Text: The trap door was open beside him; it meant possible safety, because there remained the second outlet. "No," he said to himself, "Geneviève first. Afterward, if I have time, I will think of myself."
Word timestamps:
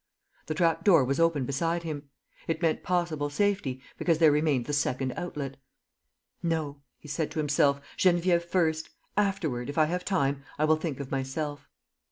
The 0.47 0.55
trap 0.55 0.83
door 0.83 1.05
was 1.05 1.19
open 1.19 1.45
beside 1.45 1.83
him; 1.83 2.09
it 2.47 2.59
meant 2.59 2.81
possible 2.81 3.29
safety, 3.29 3.83
because 3.99 4.17
there 4.17 4.31
remained 4.31 4.65
the 4.65 4.73
second 4.73 5.13
outlet. 5.15 5.57
"No," 6.41 6.81
he 6.97 7.07
said 7.07 7.29
to 7.29 7.39
himself, 7.39 7.79
"Geneviève 7.99 8.41
first. 8.41 8.89
Afterward, 9.15 9.69
if 9.69 9.77
I 9.77 9.85
have 9.85 10.03
time, 10.03 10.41
I 10.57 10.65
will 10.65 10.75
think 10.75 10.99
of 10.99 11.11
myself." 11.11 11.69